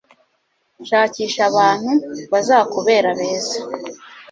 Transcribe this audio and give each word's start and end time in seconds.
Shakisha 0.87 1.41
abantu 1.51 1.91
bazakubera 2.31 3.09
beza.” 3.19 3.57